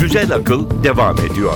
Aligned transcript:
Güzel 0.00 0.32
Akıl 0.34 0.84
devam 0.84 1.16
ediyor. 1.18 1.54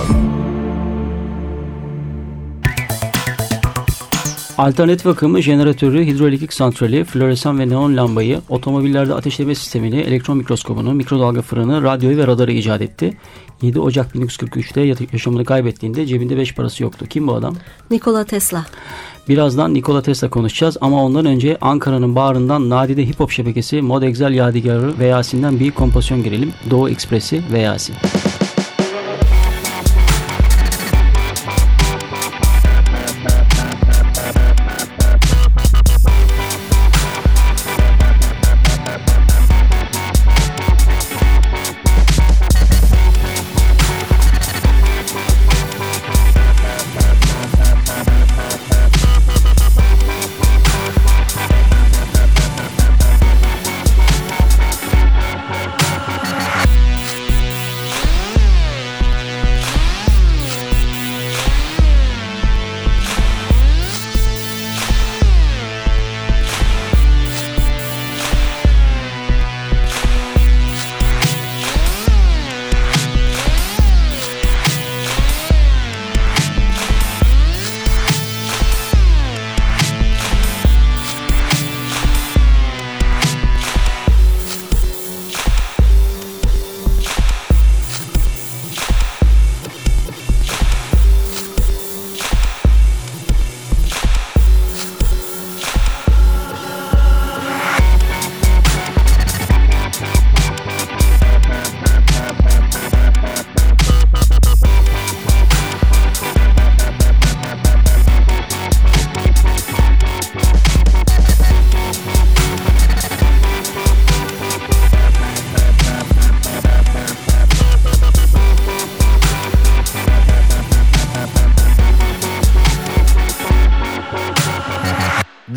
Alternatif 4.61 5.07
akımı 5.07 5.41
jeneratörü, 5.41 6.05
hidroelektrik 6.05 6.53
santrali, 6.53 7.03
floresan 7.03 7.59
ve 7.59 7.69
neon 7.69 7.97
lambayı, 7.97 8.41
otomobillerde 8.49 9.13
ateşleme 9.13 9.55
sistemini, 9.55 9.99
elektron 9.99 10.37
mikroskobunu, 10.37 10.93
mikrodalga 10.93 11.41
fırını, 11.41 11.83
radyoyu 11.83 12.17
ve 12.17 12.27
radarı 12.27 12.51
icat 12.51 12.81
etti. 12.81 13.17
7 13.61 13.79
Ocak 13.79 14.15
1943'te 14.15 15.05
yaşamını 15.13 15.45
kaybettiğinde 15.45 16.05
cebinde 16.05 16.37
5 16.37 16.55
parası 16.55 16.83
yoktu. 16.83 17.05
Kim 17.09 17.27
bu 17.27 17.33
adam? 17.33 17.55
Nikola 17.91 18.23
Tesla. 18.23 18.65
Birazdan 19.29 19.73
Nikola 19.73 20.01
Tesla 20.01 20.29
konuşacağız 20.29 20.77
ama 20.81 21.03
ondan 21.03 21.25
önce 21.25 21.57
Ankara'nın 21.61 22.15
bağrından 22.15 22.69
nadide 22.69 23.07
hip 23.07 23.19
hop 23.19 23.31
şebekesi 23.31 23.81
Mod 23.81 24.03
Excel 24.03 24.33
Yadigarı 24.33 24.99
Veyasi'nden 24.99 25.59
bir 25.59 25.71
kompozisyon 25.71 26.23
girelim. 26.23 26.53
Doğu 26.69 26.89
Ekspresi 26.89 27.41
Veyasi. 27.51 27.93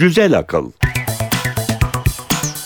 Güzel 0.05 0.39
Akıl 0.39 0.71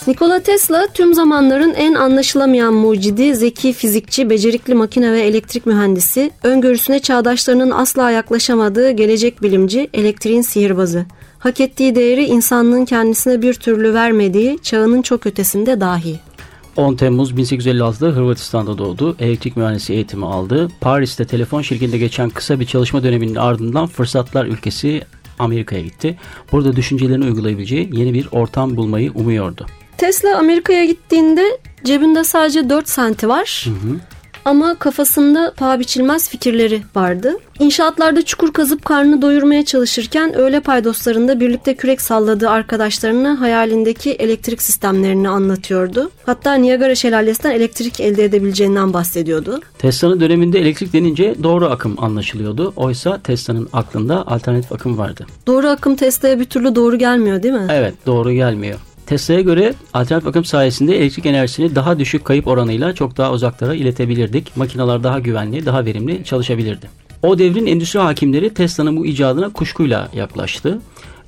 Nikola 0.07 0.43
Tesla 0.43 0.87
tüm 0.95 1.15
zamanların 1.15 1.75
en 1.75 1.95
anlaşılamayan 1.95 2.75
mucidi, 2.75 3.35
zeki 3.35 3.73
fizikçi, 3.73 4.31
becerikli 4.31 4.75
makine 4.75 5.13
ve 5.13 5.21
elektrik 5.21 5.67
mühendisi, 5.67 6.31
öngörüsüne 6.43 7.01
çağdaşlarının 7.01 7.71
asla 7.71 8.11
yaklaşamadığı 8.11 8.91
gelecek 8.91 9.43
bilimci, 9.43 9.91
elektriğin 9.95 10.43
sihirbazı. 10.43 11.07
Hak 11.39 11.61
ettiği 11.61 11.95
değeri 11.95 12.25
insanlığın 12.25 12.85
kendisine 12.85 13.43
bir 13.43 13.55
türlü 13.55 13.95
vermediği 13.95 14.59
çağının 14.63 15.03
çok 15.03 15.27
ötesinde 15.27 15.81
dahi. 15.81 16.21
10 16.77 16.95
Temmuz 16.95 17.33
1856'da 17.33 18.07
Hırvatistan'da 18.07 18.79
doğdu. 18.79 19.17
Elektrik 19.21 19.57
mühendisi 19.57 19.93
eğitimi 19.93 20.27
aldı. 20.27 20.69
Paris'te 20.81 21.25
telefon 21.25 21.63
şirketinde 21.63 21.99
geçen 21.99 22.31
kısa 22.31 22.61
bir 22.61 22.67
çalışma 22.67 23.03
döneminin 23.03 23.35
ardından 23.35 23.87
fırsatlar 23.87 24.47
ülkesi 24.47 25.03
Amerika'ya 25.39 25.83
gitti. 25.83 26.17
Burada 26.53 26.77
düşüncelerini 26.77 27.25
uygulayabileceği 27.25 27.91
yeni 27.93 28.15
bir 28.15 28.29
ortam 28.33 28.77
bulmayı 28.77 29.13
umuyordu. 29.13 29.67
Tesla 29.99 30.39
Amerika'ya 30.39 30.85
gittiğinde 30.85 31.59
cebinde 31.85 32.25
sadece 32.25 32.71
4 32.71 32.89
senti 32.89 33.29
var. 33.29 33.65
Hı 33.67 33.71
hı. 33.71 33.97
Ama 34.49 34.75
kafasında 34.75 35.53
paha 35.57 35.81
biçilmez 35.81 36.29
fikirleri 36.29 36.83
vardı. 36.97 37.37
İnşaatlarda 37.59 38.23
çukur 38.23 38.53
kazıp 38.53 38.85
karnını 38.85 39.23
doyurmaya 39.23 39.65
çalışırken 39.65 40.35
öğle 40.35 40.61
paydoslarında 40.61 41.41
birlikte 41.41 41.75
kürek 41.75 42.01
salladığı 42.01 42.51
arkadaşlarına 42.51 43.41
hayalindeki 43.41 44.11
elektrik 44.13 44.63
sistemlerini 44.63 45.29
anlatıyordu. 45.29 46.11
Hatta 46.27 46.55
Niagara 46.55 46.95
şelalesinden 46.95 47.55
elektrik 47.55 48.01
elde 48.01 48.25
edebileceğinden 48.25 48.93
bahsediyordu. 48.93 49.61
Tesla'nın 49.79 50.21
döneminde 50.21 50.59
elektrik 50.59 50.93
denince 50.93 51.35
doğru 51.43 51.67
akım 51.67 51.95
anlaşılıyordu. 51.99 52.73
Oysa 52.77 53.21
Tesla'nın 53.25 53.69
aklında 53.73 54.27
alternatif 54.27 54.73
akım 54.73 54.99
vardı. 54.99 55.27
Doğru 55.47 55.69
akım 55.69 55.97
Tesla'ya 55.97 56.41
bir 56.41 56.45
türlü 56.45 56.75
doğru 56.75 56.99
gelmiyor 56.99 57.43
değil 57.43 57.55
mi? 57.55 57.67
Evet 57.71 57.95
doğru 58.07 58.33
gelmiyor. 58.33 58.79
Tesla'ya 59.09 59.41
göre 59.41 59.75
alternatif 59.95 60.29
akım 60.29 60.45
sayesinde 60.45 60.97
elektrik 60.97 61.27
enerjisini 61.27 61.75
daha 61.75 61.99
düşük 61.99 62.25
kayıp 62.25 62.47
oranıyla 62.47 62.95
çok 62.95 63.17
daha 63.17 63.33
uzaklara 63.33 63.75
iletebilirdik. 63.75 64.57
Makineler 64.57 65.03
daha 65.03 65.19
güvenli, 65.19 65.67
daha 65.67 65.85
verimli 65.85 66.25
çalışabilirdi. 66.25 66.87
O 67.23 67.39
devrin 67.39 67.67
endüstri 67.67 68.01
hakimleri 68.01 68.55
Tesla'nın 68.55 68.97
bu 68.97 69.07
icadına 69.07 69.53
kuşkuyla 69.53 70.09
yaklaştı. 70.15 70.79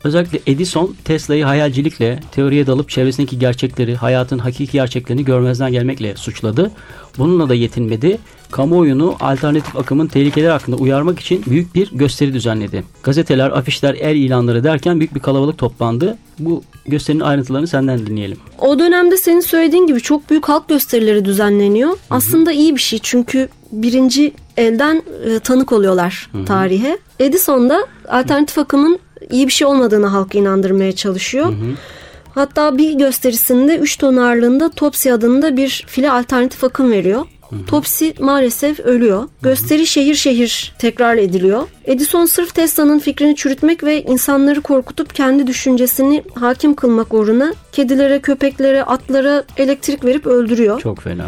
Özellikle 0.05 0.41
Edison 0.47 0.97
Tesla'yı 1.05 1.45
hayalcilikle, 1.45 2.21
teoriye 2.33 2.67
dalıp 2.67 2.89
çevresindeki 2.89 3.39
gerçekleri, 3.39 3.97
hayatın 3.97 4.39
hakiki 4.39 4.73
gerçeklerini 4.73 5.25
görmezden 5.25 5.73
gelmekle 5.73 6.17
suçladı. 6.17 6.71
Bununla 7.19 7.49
da 7.49 7.55
yetinmedi. 7.55 8.19
Kamuoyunu 8.51 9.17
alternatif 9.21 9.77
akımın 9.77 10.07
tehlikeler 10.07 10.51
hakkında 10.51 10.77
uyarmak 10.77 11.21
için 11.21 11.45
büyük 11.47 11.75
bir 11.75 11.91
gösteri 11.93 12.35
düzenledi. 12.35 12.85
Gazeteler, 13.03 13.51
afişler, 13.51 13.95
el 13.95 14.17
ilanları 14.17 14.65
derken 14.65 15.01
büyük 15.01 15.15
bir 15.15 15.21
kalabalık 15.21 15.59
toplandı. 15.59 16.19
Bu 16.39 16.63
gösterinin 16.87 17.23
ayrıntılarını 17.23 17.67
senden 17.67 18.07
dinleyelim. 18.07 18.39
O 18.59 18.79
dönemde 18.79 19.17
senin 19.17 19.41
söylediğin 19.41 19.87
gibi 19.87 20.01
çok 20.01 20.31
büyük 20.31 20.49
halk 20.49 20.69
gösterileri 20.69 21.25
düzenleniyor. 21.25 21.91
Hı-hı. 21.91 21.99
Aslında 22.11 22.53
iyi 22.53 22.75
bir 22.75 22.81
şey 22.81 22.99
çünkü 23.03 23.49
birinci 23.73 24.33
elden 24.57 25.03
e, 25.25 25.39
tanık 25.39 25.73
oluyorlar 25.73 26.29
Hı-hı. 26.33 26.45
tarihe. 26.45 26.99
Edison 27.19 27.71
da 27.71 27.87
alternatif 28.09 28.59
akımın 28.59 28.99
iyi 29.31 29.47
bir 29.47 29.53
şey 29.53 29.67
olmadığını 29.67 30.07
halkı 30.07 30.39
inandırmaya 30.39 30.93
çalışıyor. 30.93 31.47
Hı 31.47 31.51
hı. 31.51 31.75
Hatta 32.35 32.79
bir 32.79 32.93
gösterisinde 32.93 33.77
3 33.77 33.97
ton 33.97 34.17
ağırlığında 34.17 34.71
Topsy 34.71 35.13
adında 35.13 35.57
bir 35.57 35.85
file 35.89 36.11
alternatif 36.11 36.65
akım 36.65 36.93
veriyor. 36.93 37.27
Hı 37.51 37.57
hı. 37.57 37.67
Topsy 37.67 38.09
maalesef 38.19 38.81
ölüyor. 38.81 39.29
Gösteri 39.43 39.87
şehir 39.87 40.15
şehir 40.15 40.75
tekrar 40.79 41.17
ediliyor. 41.17 41.69
Edison 41.85 42.25
sırf 42.25 42.55
Tesla'nın 42.55 42.99
fikrini 42.99 43.37
çürütmek 43.37 43.85
ve 43.85 44.03
insanları 44.03 44.61
korkutup 44.61 45.15
kendi 45.15 45.47
düşüncesini 45.47 46.25
hakim 46.35 46.75
kılmak 46.75 47.15
uğruna 47.15 47.55
kedilere, 47.73 48.21
köpeklere, 48.21 48.85
atlara 48.85 49.45
elektrik 49.57 50.05
verip 50.05 50.27
öldürüyor. 50.27 50.81
Çok 50.81 51.01
fena. 51.01 51.27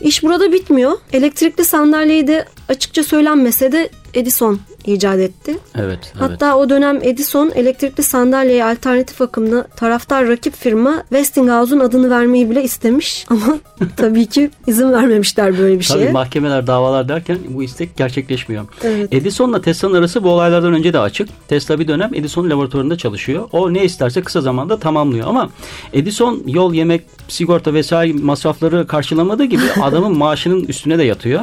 İş 0.00 0.22
burada 0.22 0.52
bitmiyor. 0.52 0.92
Elektrikli 1.12 1.64
sandalyeyi 1.64 2.26
de 2.26 2.44
açıkça 2.68 3.02
söylenmese 3.02 3.72
de 3.72 3.90
Edison 4.14 4.60
icat 4.86 5.18
etti. 5.18 5.58
Evet. 5.74 6.12
Hatta 6.18 6.46
evet. 6.46 6.56
o 6.56 6.68
dönem 6.68 6.98
Edison 7.02 7.52
elektrikli 7.54 8.02
sandalyeye 8.02 8.64
alternatif 8.64 9.20
akımlı 9.20 9.66
taraftar 9.76 10.28
rakip 10.28 10.54
firma 10.54 11.02
Westinghouse'un 11.08 11.80
adını 11.80 12.10
vermeyi 12.10 12.50
bile 12.50 12.62
istemiş 12.62 13.26
ama 13.30 13.58
tabii 13.96 14.26
ki 14.26 14.50
izin 14.66 14.92
vermemişler 14.92 15.58
böyle 15.58 15.78
bir 15.78 15.84
şeye. 15.84 16.04
Tabii 16.04 16.12
mahkemeler, 16.12 16.66
davalar 16.66 17.08
derken 17.08 17.38
bu 17.48 17.62
istek 17.62 17.96
gerçekleşmiyor. 17.96 18.64
Evet. 18.82 19.14
Edison'la 19.14 19.60
Tesla'nın 19.60 19.94
arası 19.94 20.24
bu 20.24 20.30
olaylardan 20.30 20.72
önce 20.72 20.92
de 20.92 20.98
açık. 20.98 21.28
Tesla 21.48 21.78
bir 21.78 21.88
dönem 21.88 22.14
Edison 22.14 22.50
laboratuvarında 22.50 22.98
çalışıyor. 22.98 23.48
O 23.52 23.74
ne 23.74 23.84
isterse 23.84 24.22
kısa 24.22 24.40
zamanda 24.40 24.78
tamamlıyor 24.78 25.26
ama 25.28 25.50
Edison 25.92 26.42
yol, 26.46 26.74
yemek, 26.74 27.02
sigorta 27.28 27.74
vesaire 27.74 28.12
masrafları 28.12 28.86
karşılamadığı 28.86 29.44
gibi 29.44 29.62
adamın 29.82 30.18
maaşının 30.18 30.64
üstüne 30.64 30.98
de 30.98 31.04
yatıyor. 31.04 31.40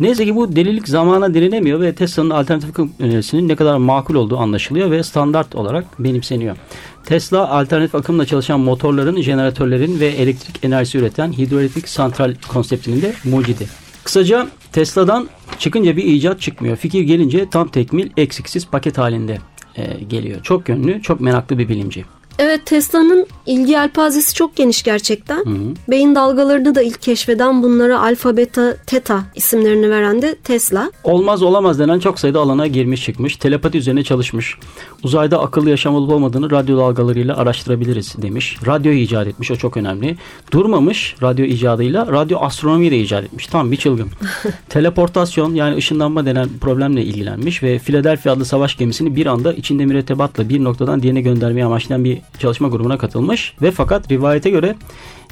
Neyse 0.00 0.24
ki 0.24 0.36
bu 0.36 0.56
delilik 0.56 0.88
zamana 0.88 1.34
direnemiyor 1.34 1.80
ve 1.80 1.94
Tesla'nın 1.94 2.30
alternatif 2.30 2.72
akım 2.80 3.06
enerjisinin 3.06 3.48
ne 3.48 3.56
kadar 3.56 3.76
makul 3.76 4.14
olduğu 4.14 4.38
anlaşılıyor 4.38 4.90
ve 4.90 5.02
standart 5.02 5.54
olarak 5.54 5.84
benimseniyor. 5.98 6.56
Tesla 7.04 7.50
alternatif 7.50 7.94
akımla 7.94 8.26
çalışan 8.26 8.60
motorların, 8.60 9.22
jeneratörlerin 9.22 10.00
ve 10.00 10.06
elektrik 10.06 10.64
enerjisi 10.64 10.98
üreten 10.98 11.32
hidroelektrik 11.32 11.88
santral 11.88 12.34
konseptinin 12.48 13.02
de 13.02 13.14
mucidi. 13.24 13.66
Kısaca 14.04 14.48
Tesla'dan 14.72 15.28
çıkınca 15.58 15.96
bir 15.96 16.04
icat 16.04 16.40
çıkmıyor. 16.40 16.76
Fikir 16.76 17.02
gelince 17.02 17.50
tam 17.50 17.68
tekmil 17.68 18.10
eksiksiz 18.16 18.66
paket 18.66 18.98
halinde 18.98 19.38
e, 19.76 20.04
geliyor. 20.04 20.42
Çok 20.42 20.68
yönlü, 20.68 21.02
çok 21.02 21.20
meraklı 21.20 21.58
bir 21.58 21.68
bilimci. 21.68 22.04
Evet 22.42 22.66
Tesla'nın 22.66 23.26
ilgi 23.46 23.72
yelpazesi 23.72 24.34
çok 24.34 24.56
geniş 24.56 24.82
gerçekten. 24.82 25.44
Hı 25.44 25.50
hı. 25.50 25.74
Beyin 25.88 26.14
dalgalarını 26.14 26.74
da 26.74 26.82
ilk 26.82 27.02
keşfeden 27.02 27.62
bunlara 27.62 28.00
alfa, 28.00 28.36
beta, 28.36 28.76
teta 28.86 29.24
isimlerini 29.34 29.90
veren 29.90 30.22
de 30.22 30.34
Tesla. 30.34 30.90
Olmaz 31.04 31.42
olamaz 31.42 31.78
denen 31.78 31.98
çok 31.98 32.20
sayıda 32.20 32.40
alana 32.40 32.66
girmiş 32.66 33.04
çıkmış. 33.04 33.36
Telepati 33.36 33.78
üzerine 33.78 34.04
çalışmış. 34.04 34.56
Uzayda 35.02 35.40
akıllı 35.40 35.70
yaşam 35.70 35.94
olup 35.94 36.12
olmadığını 36.12 36.50
radyo 36.50 36.78
dalgalarıyla 36.78 37.36
araştırabiliriz 37.36 38.14
demiş. 38.22 38.56
Radyo 38.66 38.92
icat 38.92 39.26
etmiş 39.26 39.50
o 39.50 39.56
çok 39.56 39.76
önemli. 39.76 40.16
Durmamış 40.52 41.16
radyo 41.22 41.44
icadıyla 41.44 42.06
radyo 42.06 42.38
astronomiyi 42.38 42.90
de 42.90 42.98
icat 42.98 43.24
etmiş. 43.24 43.46
Tam 43.46 43.72
bir 43.72 43.76
çılgın. 43.76 44.08
Teleportasyon 44.68 45.54
yani 45.54 45.76
ışınlanma 45.76 46.26
denen 46.26 46.48
problemle 46.60 47.04
ilgilenmiş 47.04 47.62
ve 47.62 47.78
Philadelphia 47.78 48.32
adlı 48.32 48.44
savaş 48.44 48.76
gemisini 48.76 49.16
bir 49.16 49.26
anda 49.26 49.52
içinde 49.52 49.86
mürettebatla 49.86 50.48
bir 50.48 50.64
noktadan 50.64 51.02
diğerine 51.02 51.20
göndermeye 51.20 51.64
amaçlayan 51.64 52.04
bir 52.04 52.18
çalışma 52.38 52.68
grubuna 52.68 52.98
katılmış 52.98 53.54
ve 53.62 53.70
fakat 53.70 54.10
rivayete 54.10 54.50
göre 54.50 54.76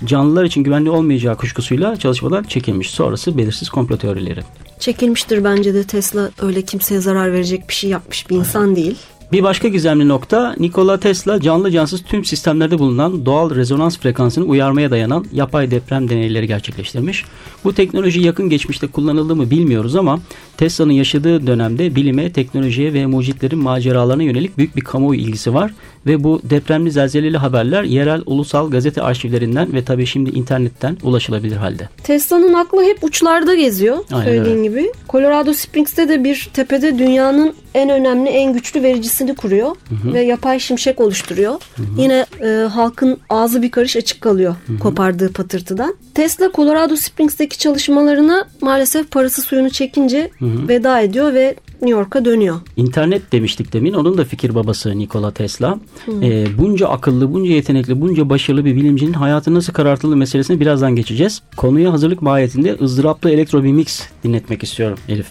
canlılar 0.05 0.45
için 0.45 0.63
güvenli 0.63 0.91
olmayacağı 0.91 1.37
kuşkusuyla 1.37 1.97
çalışmadan 1.97 2.43
çekilmiş. 2.43 2.91
Sonrası 2.91 3.39
belirsiz 3.39 3.69
komplo 3.69 3.97
teorileri. 3.97 4.41
Çekilmiştir 4.79 5.45
bence 5.45 5.75
de 5.75 5.85
Tesla 5.85 6.31
öyle 6.43 6.63
kimseye 6.63 7.01
zarar 7.01 7.33
verecek 7.33 7.69
bir 7.69 7.75
şey 7.75 7.91
yapmış 7.91 8.31
bir 8.31 8.37
insan 8.37 8.77
değil. 8.77 8.97
Bir 9.33 9.43
başka 9.43 9.69
gizemli 9.69 10.09
nokta 10.09 10.55
Nikola 10.59 11.01
Tesla 11.01 11.41
canlı 11.41 11.71
cansız 11.71 12.03
tüm 12.03 12.25
sistemlerde 12.25 12.79
bulunan 12.79 13.27
doğal 13.27 13.55
rezonans 13.55 13.99
frekansını 13.99 14.45
uyarmaya 14.45 14.91
dayanan 14.91 15.25
yapay 15.33 15.71
deprem 15.71 16.09
deneyleri 16.09 16.47
gerçekleştirmiş. 16.47 17.25
Bu 17.65 17.75
teknoloji 17.75 18.21
yakın 18.21 18.49
geçmişte 18.49 18.87
kullanıldı 18.87 19.37
mı 19.37 19.51
bilmiyoruz 19.51 19.97
ama 19.97 20.21
Tesla'nın 20.57 20.93
yaşadığı 20.93 21.47
dönemde 21.47 21.95
bilime, 21.95 22.33
teknolojiye 22.33 22.93
ve 22.93 23.07
mucitlerin 23.07 23.59
maceralarına 23.59 24.23
yönelik 24.23 24.59
büyük 24.59 24.77
bir 24.77 24.81
kamuoyu 24.81 25.21
ilgisi 25.21 25.55
var 25.55 25.75
ve 26.07 26.25
bu 26.25 26.41
depremli 26.45 26.91
zelzeleli 26.91 27.37
haberler 27.37 27.83
yerel 27.83 28.23
ulusal 28.27 28.71
gazete 28.71 29.03
arşivlerinden 29.03 29.73
ve 29.73 29.85
tabii 29.85 30.07
şimdi 30.07 30.31
internetten 30.31 30.97
ulaşılabilir 31.03 31.57
halde. 31.57 31.89
Tesla'nın 32.03 32.55
aklı 32.55 32.85
hep 32.85 33.05
uçlarda 33.05 33.55
geziyor 33.55 33.99
Aynen 34.13 34.25
söylediğin 34.25 34.57
öyle. 34.57 34.69
gibi. 34.69 34.93
Colorado 35.09 35.53
Springs'te 35.53 36.09
de 36.09 36.25
bir 36.25 36.51
tepede 36.55 36.99
dünyanın 36.99 37.55
en 37.75 37.91
önemli, 37.91 38.29
en 38.29 38.53
güçlü 38.53 38.83
vericisini 38.83 39.35
kuruyor 39.35 39.77
hı 39.89 40.09
hı. 40.09 40.15
ve 40.15 40.21
yapay 40.21 40.59
şimşek 40.59 41.01
oluşturuyor. 41.01 41.53
Hı 41.53 41.83
hı. 41.83 41.87
Yine 41.99 42.27
e, 42.43 42.69
halkın 42.69 43.21
ağzı 43.31 43.63
bir 43.63 43.71
karış 43.71 43.97
açık 43.97 44.21
kalıyor 44.21 44.55
hı 44.67 44.73
hı. 44.73 44.79
kopardığı 44.79 45.33
patırtıdan. 45.33 45.95
Tesla 46.15 46.51
Colorado 46.55 46.97
Springs'teki 46.97 47.59
çalışmalarına 47.59 48.49
maalesef 48.61 49.11
parası 49.11 49.43
suyunu 49.43 49.71
çekince 49.71 50.31
hı 50.39 50.45
hı. 50.45 50.69
veda 50.69 51.01
ediyor 51.01 51.35
ve 51.35 51.55
New 51.83 51.99
York'a 51.99 52.25
dönüyor. 52.25 52.57
İnternet 52.77 53.33
demiştik 53.33 53.73
demin. 53.73 53.93
Onun 53.93 54.19
da 54.19 54.25
fikir 54.25 54.55
babası 54.55 54.99
Nikola 54.99 55.31
Tesla. 55.31 55.79
E, 56.23 56.59
bunca 56.59 56.89
akıllı, 56.89 57.33
bunca 57.33 57.53
yetenekli, 57.53 58.01
bunca 58.01 58.29
başarılı 58.31 58.65
bir 58.65 58.77
bilimcinin 58.77 59.13
hayatı 59.13 59.55
nasıl 59.55 59.73
karartıldığı 59.73 60.17
meselesini 60.17 60.61
birazdan 60.61 60.97
geçeceğiz. 60.97 61.43
Konuya 61.57 61.93
hazırlık 61.93 62.23
mahiyetinde 62.23 62.77
ızdıraplı 62.81 63.31
elektro 63.31 63.65
bir 63.65 63.73
mix 63.73 64.03
dinletmek 64.25 64.63
istiyorum 64.63 64.99
Elif. 65.09 65.27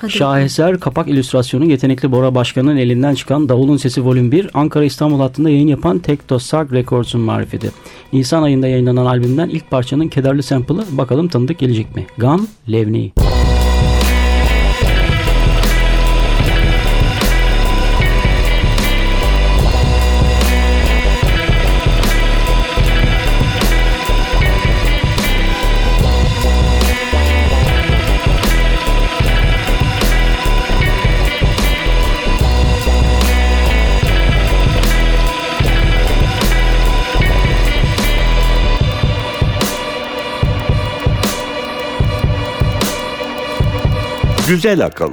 Hadi 0.00 0.12
Şaheser 0.12 0.80
kapak 0.80 1.08
illüstrasyonu 1.08 1.64
yetenekli 1.64 2.12
Bora 2.12 2.34
Başkan'ın 2.34 2.76
elinden 2.76 3.14
çıkan 3.14 3.48
Davulun 3.48 3.76
Sesi 3.76 4.04
Volüm 4.04 4.32
1 4.32 4.50
Ankara 4.54 4.84
İstanbul 4.84 5.20
hattında 5.20 5.50
yayın 5.50 5.68
yapan 5.68 5.98
Tektosak 5.98 6.72
Records'un 6.72 7.20
marifeti. 7.20 7.70
Nisan 8.12 8.42
ayında 8.42 8.68
yayınlanan 8.68 9.06
albümden 9.06 9.48
ilk 9.48 9.70
parçanın 9.70 10.08
kederli 10.08 10.42
sample'ı 10.42 10.84
bakalım 10.90 11.28
tanıdık 11.28 11.58
gelecek 11.58 11.96
mi? 11.96 12.06
Gam 12.18 12.46
Levni. 12.72 13.12
Güzel 44.50 44.84
akıl. 44.84 45.12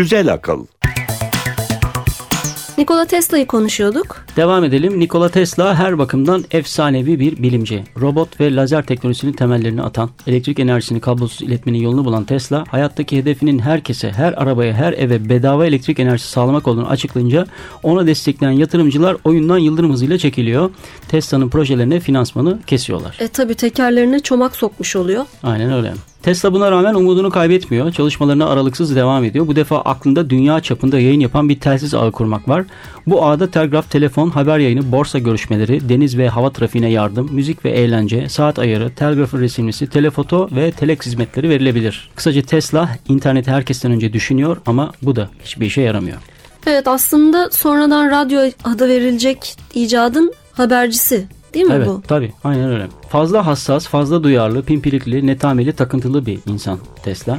Güzel 0.00 0.32
akıl. 0.32 0.66
Nikola 2.78 3.04
Tesla'yı 3.06 3.46
konuşuyorduk. 3.46 4.24
Devam 4.36 4.64
edelim. 4.64 5.00
Nikola 5.00 5.28
Tesla 5.28 5.74
her 5.74 5.98
bakımdan 5.98 6.44
efsanevi 6.50 7.20
bir 7.20 7.42
bilimci. 7.42 7.84
Robot 8.00 8.40
ve 8.40 8.54
lazer 8.56 8.86
teknolojisinin 8.86 9.32
temellerini 9.32 9.82
atan, 9.82 10.10
elektrik 10.26 10.58
enerjisini 10.58 11.00
kablosuz 11.00 11.42
iletmenin 11.42 11.78
yolunu 11.78 12.04
bulan 12.04 12.24
Tesla, 12.24 12.64
hayattaki 12.68 13.16
hedefinin 13.16 13.58
herkese, 13.58 14.12
her 14.12 14.32
arabaya, 14.32 14.74
her 14.74 14.92
eve 14.92 15.28
bedava 15.28 15.66
elektrik 15.66 15.98
enerjisi 16.00 16.28
sağlamak 16.28 16.68
olduğunu 16.68 16.88
açıklayınca 16.88 17.46
ona 17.82 18.06
destekleyen 18.06 18.52
yatırımcılar 18.52 19.16
oyundan 19.24 19.58
yıldırım 19.58 19.92
hızıyla 19.92 20.18
çekiliyor. 20.18 20.70
Tesla'nın 21.08 21.48
projelerine 21.48 22.00
finansmanı 22.00 22.58
kesiyorlar. 22.66 23.16
E 23.20 23.28
tabi 23.28 23.54
tekerlerine 23.54 24.20
çomak 24.20 24.56
sokmuş 24.56 24.96
oluyor. 24.96 25.24
Aynen 25.42 25.72
öyle. 25.72 25.92
Tesla 26.22 26.52
buna 26.52 26.70
rağmen 26.70 26.94
umudunu 26.94 27.30
kaybetmiyor. 27.30 27.92
Çalışmalarına 27.92 28.48
aralıksız 28.48 28.96
devam 28.96 29.24
ediyor. 29.24 29.46
Bu 29.46 29.56
defa 29.56 29.80
aklında 29.80 30.30
dünya 30.30 30.60
çapında 30.60 31.00
yayın 31.00 31.20
yapan 31.20 31.48
bir 31.48 31.60
telsiz 31.60 31.94
ağı 31.94 32.12
kurmak 32.12 32.48
var. 32.48 32.64
Bu 33.06 33.26
ağda 33.26 33.50
telgraf, 33.50 33.90
telefon, 33.90 34.30
haber 34.30 34.58
yayını, 34.58 34.92
borsa 34.92 35.18
görüşmeleri, 35.18 35.88
deniz 35.88 36.18
ve 36.18 36.28
hava 36.28 36.50
trafiğine 36.50 36.90
yardım, 36.90 37.28
müzik 37.32 37.64
ve 37.64 37.70
eğlence, 37.70 38.28
saat 38.28 38.58
ayarı, 38.58 38.94
telgrafın 38.94 39.40
resimlisi, 39.40 39.86
telefoto 39.86 40.48
ve 40.52 40.70
telex 40.70 41.06
hizmetleri 41.06 41.48
verilebilir. 41.48 42.10
Kısaca 42.16 42.42
Tesla 42.42 42.88
interneti 43.08 43.50
herkesten 43.50 43.92
önce 43.92 44.12
düşünüyor 44.12 44.56
ama 44.66 44.92
bu 45.02 45.16
da 45.16 45.28
hiçbir 45.44 45.66
işe 45.66 45.80
yaramıyor. 45.80 46.18
Evet 46.66 46.88
aslında 46.88 47.50
sonradan 47.50 48.10
radyo 48.10 48.40
adı 48.64 48.88
verilecek 48.88 49.56
icadın 49.74 50.32
habercisi 50.52 51.26
Değil 51.54 51.66
mi 51.66 51.72
evet, 51.76 51.88
bu? 51.88 52.02
Tabii 52.08 52.32
aynen 52.44 52.70
öyle. 52.70 52.86
Fazla 53.08 53.46
hassas, 53.46 53.88
fazla 53.88 54.22
duyarlı, 54.22 54.62
pimpirikli, 54.62 55.26
netameli, 55.26 55.72
takıntılı 55.72 56.26
bir 56.26 56.38
insan 56.46 56.78
Tesla. 57.02 57.38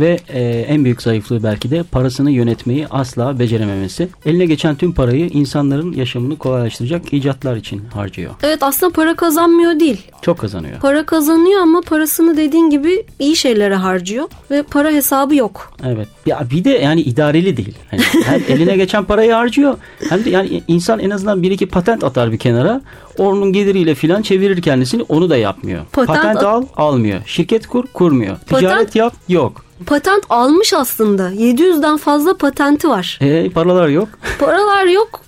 Ve 0.00 0.18
e, 0.28 0.40
en 0.42 0.84
büyük 0.84 1.02
zayıflığı 1.02 1.42
belki 1.42 1.70
de 1.70 1.82
parasını 1.82 2.30
yönetmeyi 2.30 2.86
asla 2.90 3.38
becerememesi. 3.38 4.08
Eline 4.26 4.46
geçen 4.46 4.76
tüm 4.76 4.92
parayı 4.92 5.26
insanların 5.28 5.92
yaşamını 5.92 6.36
kolaylaştıracak 6.38 7.12
icatlar 7.12 7.56
için 7.56 7.82
harcıyor. 7.94 8.30
Evet 8.42 8.62
aslında 8.62 8.92
para 8.92 9.16
kazanmıyor 9.16 9.80
değil. 9.80 10.02
Çok 10.22 10.38
kazanıyor. 10.38 10.80
Para 10.80 11.06
kazanıyor 11.06 11.60
ama 11.62 11.80
parasını 11.80 12.36
dediğin 12.36 12.70
gibi 12.70 13.04
iyi 13.18 13.36
şeylere 13.36 13.74
harcıyor 13.74 14.28
ve 14.50 14.62
para 14.62 14.90
hesabı 14.90 15.34
yok. 15.34 15.72
Evet. 15.86 16.08
Ya 16.26 16.46
bir 16.50 16.64
de 16.64 16.70
yani 16.70 17.00
idareli 17.00 17.56
değil. 17.56 17.74
Hani 17.90 18.00
hem 18.24 18.42
eline 18.48 18.76
geçen 18.76 19.04
parayı 19.04 19.32
harcıyor 19.32 19.76
hem 20.08 20.24
de 20.24 20.30
yani 20.30 20.62
insan 20.68 20.98
en 21.00 21.10
azından 21.10 21.42
bir 21.42 21.50
iki 21.50 21.66
patent 21.66 22.04
atar 22.04 22.32
bir 22.32 22.38
kenara. 22.38 22.80
Onun 23.18 23.52
geliriyle 23.52 23.94
filan 23.94 24.22
çevirir 24.22 24.62
kendisini 24.62 25.02
onu 25.02 25.30
da 25.30 25.36
yapmıyor. 25.36 25.84
Patent 25.92 26.16
Patent, 26.18 26.36
at- 26.36 26.44
al 26.44 26.64
almıyor. 26.76 27.20
Şirket 27.26 27.66
kur 27.66 27.84
kurmuyor. 27.94 28.36
Patent- 28.36 28.58
Ticaret 28.58 28.96
yap 28.96 29.14
yok. 29.28 29.64
Patent 29.86 30.24
almış 30.30 30.72
aslında. 30.72 31.30
700'den 31.32 31.96
fazla 31.96 32.36
patenti 32.36 32.88
var. 32.88 33.18
E, 33.22 33.50
paralar 33.50 33.88
yok. 33.88 34.08
Paralar 34.38 34.86
yok. 34.86 35.20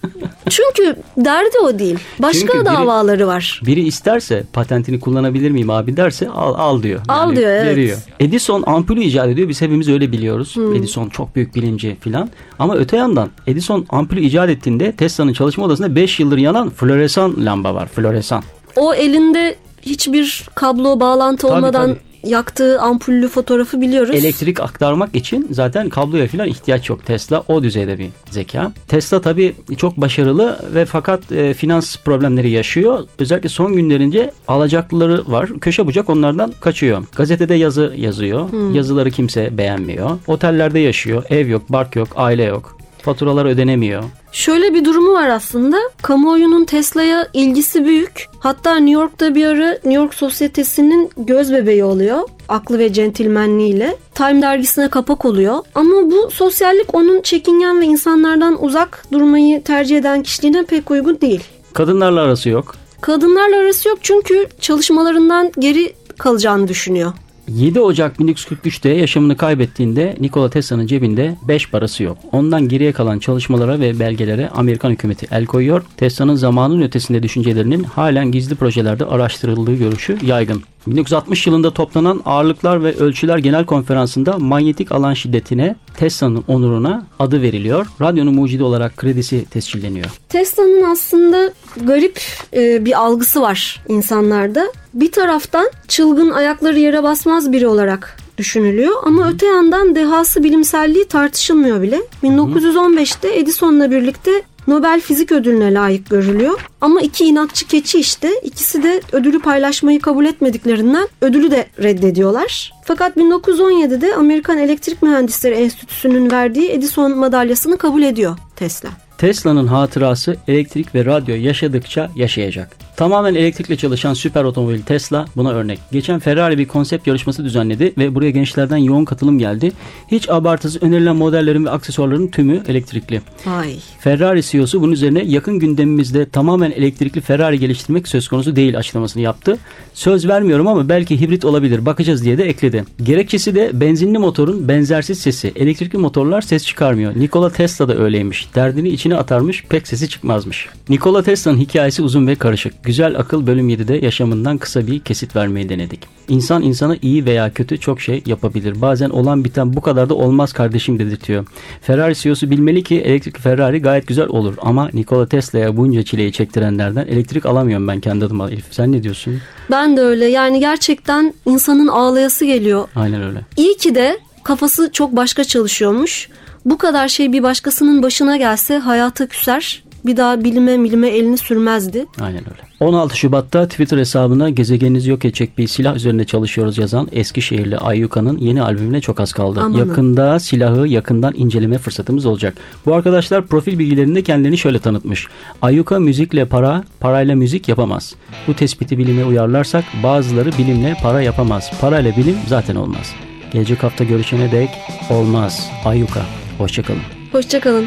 Çünkü 0.48 0.96
derdi 1.16 1.58
o 1.64 1.78
değil. 1.78 1.98
Başka 2.18 2.40
Çünkü 2.40 2.58
biri- 2.58 2.64
davaları 2.64 3.26
var. 3.26 3.60
Biri 3.66 3.80
isterse 3.86 4.44
patentini 4.52 5.00
kullanabilir 5.00 5.50
miyim 5.50 5.70
abi 5.70 5.96
derse 5.96 6.28
al, 6.28 6.54
al 6.58 6.82
diyor. 6.82 7.00
Al 7.08 7.36
diyor, 7.36 7.50
evet. 7.50 7.66
Veriyor. 7.66 7.98
Edison 8.20 8.62
ampulü 8.66 9.00
icat 9.00 9.28
ediyor. 9.28 9.48
Biz 9.48 9.60
hepimiz 9.60 9.88
öyle 9.88 10.12
biliyoruz. 10.12 10.54
Edison 10.76 11.08
çok 11.08 11.36
büyük 11.36 11.54
bilimci 11.54 11.96
filan. 12.00 12.30
Ama 12.58 12.76
öte 12.76 12.96
yandan 12.96 13.28
Edison 13.46 13.86
ampulü 13.90 14.20
icat 14.20 14.50
ettiğinde 14.50 14.92
Tesla'nın 14.92 15.32
çalışma 15.32 15.64
odasında 15.64 15.94
5 15.94 16.20
yıldır 16.20 16.38
yanan 16.38 16.70
floresan 16.70 17.34
lamba 17.44 17.74
var. 17.74 17.88
Floresan. 17.88 18.42
O 18.76 18.94
elinde 18.94 19.56
hiçbir 19.82 20.48
kablo 20.54 21.00
bağlantı 21.00 21.46
Tabii, 21.48 21.52
olmadan 21.52 21.96
yaktığı 22.24 22.80
ampullü 22.80 23.28
fotoğrafı 23.28 23.80
biliyoruz. 23.80 24.14
Elektrik 24.14 24.60
aktarmak 24.60 25.14
için 25.14 25.48
zaten 25.50 25.88
kabloya 25.88 26.28
falan 26.28 26.48
ihtiyaç 26.48 26.90
yok. 26.90 27.06
Tesla 27.06 27.44
o 27.48 27.62
düzeyde 27.62 27.98
bir 27.98 28.08
zeka. 28.30 28.72
Tesla 28.88 29.20
tabii 29.20 29.54
çok 29.76 29.96
başarılı 29.96 30.58
ve 30.74 30.84
fakat 30.84 31.32
e, 31.32 31.54
finans 31.54 31.96
problemleri 31.96 32.50
yaşıyor. 32.50 33.06
Özellikle 33.18 33.48
son 33.48 33.72
günlerince 33.76 34.32
alacaklıları 34.48 35.32
var. 35.32 35.48
Köşe 35.60 35.86
bucak 35.86 36.10
onlardan 36.10 36.52
kaçıyor. 36.60 37.04
Gazetede 37.16 37.54
yazı 37.54 37.94
yazıyor. 37.96 38.74
Yazıları 38.74 39.10
kimse 39.10 39.58
beğenmiyor. 39.58 40.10
Otellerde 40.26 40.78
yaşıyor. 40.78 41.24
Ev 41.30 41.48
yok, 41.48 41.62
bark 41.68 41.96
yok, 41.96 42.08
aile 42.16 42.44
yok. 42.44 42.79
Faturalar 43.02 43.46
ödenemiyor. 43.46 44.02
Şöyle 44.32 44.74
bir 44.74 44.84
durumu 44.84 45.12
var 45.12 45.28
aslında. 45.28 45.76
Kamuoyunun 46.02 46.64
Tesla'ya 46.64 47.28
ilgisi 47.32 47.84
büyük. 47.84 48.26
Hatta 48.38 48.76
New 48.76 48.90
York'ta 49.00 49.34
bir 49.34 49.46
ara 49.46 49.68
New 49.70 49.92
York 49.92 50.14
sosyetesinin 50.14 51.10
göz 51.16 51.52
bebeği 51.52 51.84
oluyor. 51.84 52.20
Aklı 52.48 52.78
ve 52.78 52.92
centilmenliğiyle. 52.92 53.96
Time 54.14 54.42
dergisine 54.42 54.88
kapak 54.88 55.24
oluyor. 55.24 55.58
Ama 55.74 56.10
bu 56.10 56.30
sosyallik 56.30 56.94
onun 56.94 57.20
çekingen 57.22 57.80
ve 57.80 57.84
insanlardan 57.84 58.64
uzak 58.64 59.04
durmayı 59.12 59.62
tercih 59.62 59.98
eden 59.98 60.22
kişiliğine 60.22 60.64
pek 60.64 60.90
uygun 60.90 61.20
değil. 61.20 61.44
Kadınlarla 61.72 62.20
arası 62.20 62.48
yok. 62.48 62.74
Kadınlarla 63.00 63.56
arası 63.56 63.88
yok 63.88 63.98
çünkü 64.02 64.46
çalışmalarından 64.60 65.52
geri 65.58 65.92
kalacağını 66.18 66.68
düşünüyor. 66.68 67.12
7 67.54 67.80
Ocak 67.80 68.16
1943'te 68.16 68.88
yaşamını 68.88 69.36
kaybettiğinde 69.36 70.16
Nikola 70.20 70.50
Tesla'nın 70.50 70.86
cebinde 70.86 71.36
5 71.48 71.70
parası 71.70 72.02
yok. 72.02 72.18
Ondan 72.32 72.68
geriye 72.68 72.92
kalan 72.92 73.18
çalışmalara 73.18 73.80
ve 73.80 73.98
belgelere 73.98 74.48
Amerikan 74.48 74.90
hükümeti 74.90 75.26
el 75.30 75.46
koyuyor. 75.46 75.84
Tesla'nın 75.96 76.34
zamanın 76.34 76.82
ötesinde 76.82 77.22
düşüncelerinin 77.22 77.84
halen 77.84 78.32
gizli 78.32 78.54
projelerde 78.54 79.04
araştırıldığı 79.04 79.74
görüşü 79.74 80.18
yaygın. 80.22 80.62
1960 80.86 81.46
yılında 81.46 81.70
toplanan 81.70 82.22
Ağırlıklar 82.24 82.84
ve 82.84 82.94
Ölçüler 82.94 83.38
Genel 83.38 83.64
Konferansı'nda 83.64 84.38
manyetik 84.38 84.92
alan 84.92 85.14
şiddetine 85.14 85.76
Tesla'nın 85.96 86.44
onuruna 86.48 87.06
adı 87.18 87.42
veriliyor. 87.42 87.86
Radyonun 88.00 88.34
mucidi 88.34 88.62
olarak 88.62 88.96
kredisi 88.96 89.44
tescilleniyor. 89.44 90.06
Tesla'nın 90.28 90.90
aslında 90.90 91.52
garip 91.76 92.20
e, 92.54 92.84
bir 92.84 93.00
algısı 93.00 93.42
var 93.42 93.80
insanlarda. 93.88 94.72
Bir 94.94 95.12
taraftan 95.12 95.70
çılgın 95.88 96.30
ayakları 96.30 96.78
yere 96.78 97.02
basmaz 97.02 97.52
biri 97.52 97.66
olarak 97.66 98.16
düşünülüyor 98.38 98.94
ama 99.02 99.28
öte 99.28 99.46
yandan 99.46 99.94
dehası 99.94 100.44
bilimselliği 100.44 101.08
tartışılmıyor 101.08 101.82
bile. 101.82 102.02
1915'te 102.22 103.38
Edison'la 103.38 103.90
birlikte 103.90 104.42
Nobel 104.66 105.00
Fizik 105.00 105.32
Ödülüne 105.32 105.74
layık 105.74 106.10
görülüyor. 106.10 106.60
Ama 106.80 107.00
iki 107.00 107.24
inatçı 107.24 107.66
keçi 107.66 108.00
işte 108.00 108.40
ikisi 108.44 108.82
de 108.82 109.00
ödülü 109.12 109.40
paylaşmayı 109.40 110.00
kabul 110.00 110.24
etmediklerinden 110.24 111.08
ödülü 111.20 111.50
de 111.50 111.66
reddediyorlar. 111.82 112.72
Fakat 112.84 113.16
1917'de 113.16 114.14
Amerikan 114.14 114.58
Elektrik 114.58 115.02
Mühendisleri 115.02 115.54
Enstitüsü'nün 115.54 116.30
verdiği 116.30 116.70
Edison 116.70 117.18
madalyasını 117.18 117.78
kabul 117.78 118.02
ediyor 118.02 118.36
Tesla. 118.56 118.88
Tesla'nın 119.18 119.66
hatırası 119.66 120.36
elektrik 120.48 120.94
ve 120.94 121.04
radyo 121.04 121.34
yaşadıkça 121.34 122.10
yaşayacak. 122.16 122.76
Tamamen 123.00 123.34
elektrikle 123.34 123.76
çalışan 123.76 124.14
süper 124.14 124.44
otomobil 124.44 124.82
Tesla 124.82 125.26
buna 125.36 125.50
örnek. 125.50 125.78
Geçen 125.92 126.18
Ferrari 126.18 126.58
bir 126.58 126.68
konsept 126.68 127.06
yarışması 127.06 127.44
düzenledi 127.44 127.92
ve 127.98 128.14
buraya 128.14 128.30
gençlerden 128.30 128.76
yoğun 128.76 129.04
katılım 129.04 129.38
geldi. 129.38 129.72
Hiç 130.08 130.28
abartısız 130.30 130.82
önerilen 130.82 131.16
modellerin 131.16 131.64
ve 131.64 131.70
aksesuarların 131.70 132.28
tümü 132.28 132.62
elektrikli. 132.68 133.22
Vay. 133.46 133.76
Ferrari 134.00 134.42
CEO'su 134.42 134.82
bunun 134.82 134.92
üzerine 134.92 135.24
yakın 135.24 135.58
gündemimizde 135.58 136.28
tamamen 136.28 136.70
elektrikli 136.70 137.20
Ferrari 137.20 137.58
geliştirmek 137.58 138.08
söz 138.08 138.28
konusu 138.28 138.56
değil 138.56 138.78
açıklamasını 138.78 139.22
yaptı. 139.22 139.58
Söz 139.94 140.28
vermiyorum 140.28 140.66
ama 140.66 140.88
belki 140.88 141.20
hibrit 141.20 141.44
olabilir 141.44 141.86
bakacağız 141.86 142.24
diye 142.24 142.38
de 142.38 142.44
ekledi. 142.44 142.84
Gerekçesi 143.02 143.54
de 143.54 143.80
benzinli 143.80 144.18
motorun 144.18 144.68
benzersiz 144.68 145.20
sesi. 145.20 145.52
Elektrikli 145.56 145.96
motorlar 145.96 146.40
ses 146.40 146.66
çıkarmıyor. 146.66 147.16
Nikola 147.16 147.50
Tesla 147.50 147.88
da 147.88 147.98
öyleymiş. 147.98 148.48
Derdini 148.54 148.88
içine 148.88 149.16
atarmış 149.16 149.64
pek 149.68 149.88
sesi 149.88 150.08
çıkmazmış. 150.08 150.68
Nikola 150.88 151.22
Tesla'nın 151.22 151.58
hikayesi 151.58 152.02
uzun 152.02 152.26
ve 152.26 152.34
karışık. 152.34 152.89
Güzel 152.90 153.18
Akıl 153.18 153.46
bölüm 153.46 153.68
7'de 153.68 154.04
yaşamından 154.04 154.58
kısa 154.58 154.86
bir 154.86 155.00
kesit 155.00 155.36
vermeyi 155.36 155.68
denedik. 155.68 156.00
İnsan 156.28 156.62
insana 156.62 156.96
iyi 157.02 157.24
veya 157.24 157.52
kötü 157.52 157.80
çok 157.80 158.00
şey 158.00 158.22
yapabilir. 158.26 158.80
Bazen 158.80 159.10
olan 159.10 159.44
biten 159.44 159.76
bu 159.76 159.80
kadar 159.80 160.08
da 160.08 160.14
olmaz 160.14 160.52
kardeşim 160.52 160.98
dedirtiyor. 160.98 161.46
Ferrari 161.82 162.14
CEO'su 162.14 162.50
bilmeli 162.50 162.82
ki 162.82 163.00
elektrikli 163.00 163.40
Ferrari 163.40 163.82
gayet 163.82 164.06
güzel 164.06 164.28
olur 164.28 164.54
ama 164.62 164.90
Nikola 164.94 165.28
Tesla'ya 165.28 165.76
bunca 165.76 166.02
çileyi 166.02 166.32
çektirenlerden 166.32 167.06
elektrik 167.06 167.46
alamıyorum 167.46 167.88
ben 167.88 168.00
kendi 168.00 168.24
adıma. 168.24 168.50
Elif 168.50 168.64
sen 168.70 168.92
ne 168.92 169.02
diyorsun? 169.02 169.38
Ben 169.70 169.96
de 169.96 170.00
öyle. 170.00 170.24
Yani 170.24 170.60
gerçekten 170.60 171.34
insanın 171.46 171.88
ağlayası 171.88 172.44
geliyor. 172.44 172.88
Aynen 172.96 173.22
öyle. 173.22 173.40
İyi 173.56 173.76
ki 173.76 173.94
de 173.94 174.18
kafası 174.44 174.90
çok 174.92 175.16
başka 175.16 175.44
çalışıyormuş. 175.44 176.28
Bu 176.64 176.78
kadar 176.78 177.08
şey 177.08 177.32
bir 177.32 177.42
başkasının 177.42 178.02
başına 178.02 178.36
gelse 178.36 178.78
hayata 178.78 179.26
küser. 179.26 179.82
Bir 180.06 180.16
daha 180.16 180.44
bilime 180.44 180.76
milime 180.76 181.08
elini 181.08 181.38
sürmezdi. 181.38 182.06
Aynen 182.20 182.40
öyle. 182.40 182.70
16 182.80 183.16
Şubat'ta 183.16 183.68
Twitter 183.68 183.98
hesabına 183.98 184.50
gezegeninizi 184.50 185.10
yok 185.10 185.24
edecek 185.24 185.58
bir 185.58 185.66
silah 185.66 185.96
üzerinde 185.96 186.24
çalışıyoruz 186.24 186.78
yazan 186.78 187.08
Eskişehirli 187.12 187.78
Ayyuka'nın 187.78 188.38
yeni 188.38 188.62
albümüne 188.62 189.00
çok 189.00 189.20
az 189.20 189.32
kaldı. 189.32 189.60
Amanın. 189.60 189.78
Yakında 189.78 190.40
silahı 190.40 190.88
yakından 190.88 191.34
inceleme 191.36 191.78
fırsatımız 191.78 192.26
olacak. 192.26 192.54
Bu 192.86 192.94
arkadaşlar 192.94 193.46
profil 193.46 193.78
bilgilerinde 193.78 194.22
kendilerini 194.22 194.58
şöyle 194.58 194.78
tanıtmış. 194.78 195.26
Ayyuka 195.62 195.98
müzikle 195.98 196.44
para, 196.44 196.84
parayla 197.00 197.34
müzik 197.34 197.68
yapamaz. 197.68 198.14
Bu 198.46 198.54
tespiti 198.54 198.98
bilime 198.98 199.24
uyarlarsak 199.24 199.84
bazıları 200.02 200.50
bilimle 200.58 200.96
para 201.02 201.22
yapamaz. 201.22 201.70
Parayla 201.80 202.16
bilim 202.16 202.36
zaten 202.48 202.76
olmaz. 202.76 203.12
Gelecek 203.52 203.82
hafta 203.82 204.04
görüşene 204.04 204.52
dek 204.52 204.70
olmaz. 205.10 205.70
Ayyuka. 205.84 206.20
Hoşçakalın. 206.58 207.00
Hoşçakalın. 207.32 207.86